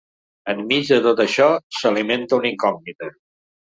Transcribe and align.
Enmig 0.53 0.89
de 0.95 0.99
tot 1.09 1.23
això, 1.27 1.51
s’alimenta 1.83 2.43
una 2.43 2.53
incògnita. 2.57 3.17